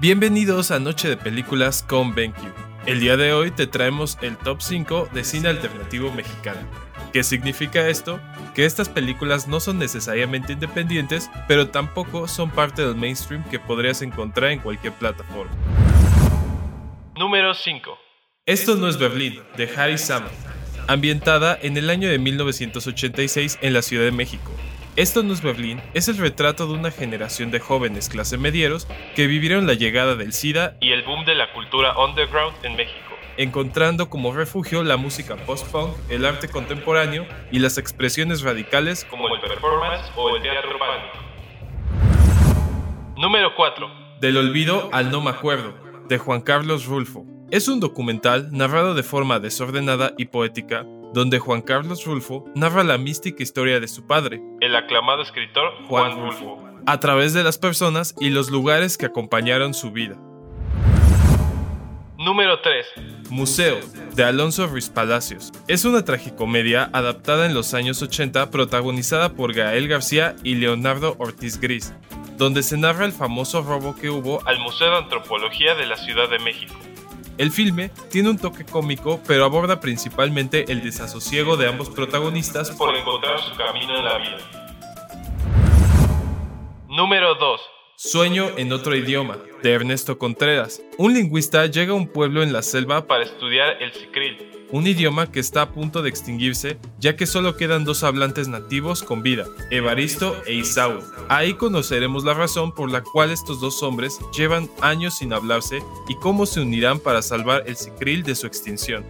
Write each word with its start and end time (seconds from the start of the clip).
Bienvenidos 0.00 0.70
a 0.70 0.78
Noche 0.78 1.08
de 1.08 1.16
Películas 1.16 1.82
con 1.82 2.14
BenQ. 2.14 2.38
El 2.86 3.00
día 3.00 3.16
de 3.16 3.32
hoy 3.32 3.50
te 3.50 3.66
traemos 3.66 4.16
el 4.22 4.36
top 4.36 4.62
5 4.62 5.08
de 5.12 5.24
cine 5.24 5.48
alternativo 5.48 6.12
mexicano. 6.12 6.60
¿Qué 7.12 7.24
significa 7.24 7.88
esto? 7.88 8.20
Que 8.54 8.64
estas 8.64 8.88
películas 8.88 9.48
no 9.48 9.58
son 9.58 9.80
necesariamente 9.80 10.52
independientes, 10.52 11.28
pero 11.48 11.70
tampoco 11.70 12.28
son 12.28 12.48
parte 12.48 12.86
del 12.86 12.94
mainstream 12.94 13.42
que 13.50 13.58
podrías 13.58 14.00
encontrar 14.00 14.52
en 14.52 14.60
cualquier 14.60 14.92
plataforma. 14.92 15.50
Número 17.16 17.52
5. 17.52 17.98
Esto 18.46 18.76
no 18.76 18.86
es 18.86 18.98
Berlín, 18.98 19.42
de 19.56 19.68
Harry 19.76 19.98
Samad, 19.98 20.30
ambientada 20.86 21.58
en 21.60 21.76
el 21.76 21.90
año 21.90 22.08
de 22.08 22.20
1986 22.20 23.58
en 23.62 23.72
la 23.72 23.82
Ciudad 23.82 24.04
de 24.04 24.12
México. 24.12 24.52
Esto 24.98 25.22
no 25.22 25.32
es 25.32 25.42
Berlín, 25.42 25.80
es 25.94 26.08
el 26.08 26.16
retrato 26.16 26.66
de 26.66 26.72
una 26.72 26.90
generación 26.90 27.52
de 27.52 27.60
jóvenes 27.60 28.08
clase 28.08 28.36
medieros 28.36 28.88
que 29.14 29.28
vivieron 29.28 29.64
la 29.64 29.74
llegada 29.74 30.16
del 30.16 30.32
SIDA 30.32 30.76
y 30.80 30.90
el 30.90 31.04
boom 31.04 31.24
de 31.24 31.36
la 31.36 31.52
cultura 31.52 31.96
underground 31.96 32.56
en 32.64 32.74
México, 32.74 33.14
encontrando 33.36 34.10
como 34.10 34.32
refugio 34.32 34.82
la 34.82 34.96
música 34.96 35.36
post-punk, 35.36 35.94
el 36.08 36.26
arte 36.26 36.48
contemporáneo 36.48 37.28
y 37.52 37.60
las 37.60 37.78
expresiones 37.78 38.42
radicales 38.42 39.04
como 39.04 39.32
el 39.32 39.40
performance 39.40 40.10
o 40.16 40.34
el 40.34 40.42
teatro 40.42 40.76
pánico. 40.80 41.18
Número 43.16 43.54
4. 43.54 44.18
Del 44.20 44.36
olvido 44.36 44.90
al 44.92 45.12
no 45.12 45.20
me 45.20 45.30
acuerdo, 45.30 45.76
de 46.08 46.18
Juan 46.18 46.40
Carlos 46.40 46.86
Rulfo. 46.86 47.24
Es 47.52 47.68
un 47.68 47.78
documental 47.78 48.48
narrado 48.50 48.94
de 48.94 49.04
forma 49.04 49.38
desordenada 49.38 50.14
y 50.18 50.24
poética 50.24 50.84
donde 51.12 51.38
Juan 51.38 51.62
Carlos 51.62 52.04
Rulfo 52.04 52.44
narra 52.54 52.84
la 52.84 52.98
mística 52.98 53.42
historia 53.42 53.80
de 53.80 53.88
su 53.88 54.06
padre, 54.06 54.42
el 54.60 54.76
aclamado 54.76 55.22
escritor 55.22 55.72
Juan 55.86 56.16
Rulfo, 56.16 56.62
a 56.86 57.00
través 57.00 57.34
de 57.34 57.44
las 57.44 57.58
personas 57.58 58.14
y 58.20 58.30
los 58.30 58.50
lugares 58.50 58.98
que 58.98 59.06
acompañaron 59.06 59.74
su 59.74 59.90
vida. 59.90 60.16
Número 62.18 62.60
3. 62.60 62.86
Museo, 63.30 63.78
de 64.14 64.24
Alonso 64.24 64.66
Ruiz 64.66 64.90
Palacios. 64.90 65.52
Es 65.68 65.84
una 65.84 66.04
tragicomedia 66.04 66.90
adaptada 66.92 67.46
en 67.46 67.54
los 67.54 67.74
años 67.74 68.02
80 68.02 68.50
protagonizada 68.50 69.34
por 69.34 69.54
Gael 69.54 69.86
García 69.86 70.34
y 70.42 70.56
Leonardo 70.56 71.14
Ortiz 71.18 71.60
Gris, 71.60 71.94
donde 72.36 72.64
se 72.64 72.76
narra 72.76 73.04
el 73.04 73.12
famoso 73.12 73.62
robo 73.62 73.94
que 73.94 74.10
hubo 74.10 74.46
al 74.46 74.58
Museo 74.58 74.90
de 74.90 74.96
Antropología 74.98 75.74
de 75.76 75.86
la 75.86 75.96
Ciudad 75.96 76.28
de 76.28 76.40
México. 76.40 76.74
El 77.38 77.52
filme 77.52 77.90
tiene 78.10 78.30
un 78.30 78.36
toque 78.36 78.64
cómico, 78.64 79.20
pero 79.24 79.44
aborda 79.44 79.78
principalmente 79.78 80.72
el 80.72 80.82
desasosiego 80.82 81.56
de 81.56 81.68
ambos 81.68 81.88
protagonistas 81.88 82.72
por 82.72 82.96
encontrar 82.96 83.38
su 83.40 83.56
camino 83.56 83.96
en 83.96 84.04
la 84.04 84.18
vida. 84.18 84.38
Número 86.88 87.36
2. 87.36 87.77
Sueño 88.00 88.50
en 88.56 88.72
otro 88.72 88.94
idioma, 88.94 89.38
de 89.60 89.72
Ernesto 89.72 90.18
Contreras. 90.18 90.80
Un 90.98 91.14
lingüista 91.14 91.66
llega 91.66 91.90
a 91.90 91.96
un 91.96 92.06
pueblo 92.06 92.44
en 92.44 92.52
la 92.52 92.62
selva 92.62 93.08
para 93.08 93.24
estudiar 93.24 93.82
el 93.82 93.92
sicril, 93.92 94.38
un 94.70 94.86
idioma 94.86 95.32
que 95.32 95.40
está 95.40 95.62
a 95.62 95.72
punto 95.72 96.00
de 96.00 96.08
extinguirse 96.08 96.78
ya 97.00 97.16
que 97.16 97.26
solo 97.26 97.56
quedan 97.56 97.84
dos 97.84 98.04
hablantes 98.04 98.46
nativos 98.46 99.02
con 99.02 99.24
vida, 99.24 99.46
Evaristo 99.72 100.40
e 100.46 100.54
Isaú. 100.54 101.00
Ahí 101.28 101.54
conoceremos 101.54 102.22
la 102.22 102.34
razón 102.34 102.72
por 102.72 102.88
la 102.88 103.02
cual 103.02 103.32
estos 103.32 103.60
dos 103.60 103.82
hombres 103.82 104.20
llevan 104.32 104.70
años 104.80 105.18
sin 105.18 105.32
hablarse 105.32 105.82
y 106.08 106.14
cómo 106.20 106.46
se 106.46 106.60
unirán 106.60 107.00
para 107.00 107.20
salvar 107.20 107.64
el 107.66 107.74
Sicril 107.74 108.22
de 108.22 108.36
su 108.36 108.46
extinción. 108.46 109.04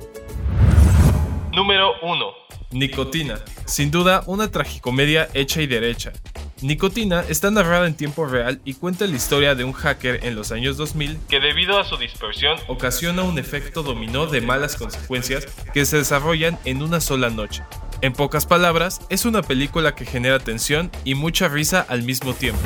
Número 1.52 1.92
1. 2.00 2.26
Nicotina. 2.70 3.38
Sin 3.66 3.90
duda, 3.90 4.22
una 4.26 4.50
tragicomedia 4.50 5.28
hecha 5.34 5.60
y 5.60 5.66
derecha. 5.66 6.14
Nicotina 6.60 7.24
está 7.28 7.50
narrada 7.50 7.86
en 7.86 7.94
tiempo 7.94 8.26
real 8.26 8.60
y 8.64 8.74
cuenta 8.74 9.06
la 9.06 9.14
historia 9.14 9.54
de 9.54 9.64
un 9.64 9.72
hacker 9.72 10.24
en 10.24 10.34
los 10.34 10.50
años 10.50 10.76
2000 10.76 11.18
que 11.28 11.38
debido 11.38 11.78
a 11.78 11.84
su 11.84 11.96
dispersión 11.96 12.58
ocasiona 12.66 13.22
un 13.22 13.38
efecto 13.38 13.82
dominó 13.84 14.26
de 14.26 14.40
malas 14.40 14.74
consecuencias 14.74 15.46
que 15.72 15.86
se 15.86 15.98
desarrollan 15.98 16.58
en 16.64 16.82
una 16.82 17.00
sola 17.00 17.30
noche. 17.30 17.62
En 18.00 18.12
pocas 18.12 18.46
palabras, 18.46 19.00
es 19.08 19.24
una 19.24 19.42
película 19.42 19.94
que 19.94 20.04
genera 20.04 20.38
tensión 20.38 20.90
y 21.04 21.14
mucha 21.14 21.48
risa 21.48 21.84
al 21.88 22.02
mismo 22.02 22.32
tiempo. 22.34 22.60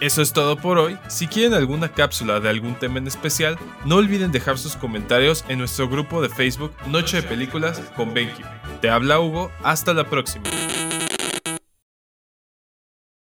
Eso 0.00 0.20
es 0.20 0.32
todo 0.32 0.56
por 0.56 0.78
hoy. 0.78 0.98
Si 1.08 1.26
quieren 1.28 1.54
alguna 1.54 1.92
cápsula 1.92 2.40
de 2.40 2.48
algún 2.48 2.74
tema 2.74 2.98
en 2.98 3.06
especial, 3.06 3.56
no 3.84 3.96
olviden 3.96 4.32
dejar 4.32 4.58
sus 4.58 4.74
comentarios 4.74 5.44
en 5.48 5.58
nuestro 5.58 5.88
grupo 5.88 6.20
de 6.20 6.28
Facebook 6.28 6.74
Noche 6.86 7.22
de 7.22 7.28
Películas 7.28 7.80
con 7.94 8.12
Benki. 8.12 8.42
Te 8.80 8.90
habla 8.90 9.20
Hugo, 9.20 9.50
hasta 9.62 9.94
la 9.94 10.10
próxima. 10.10 10.44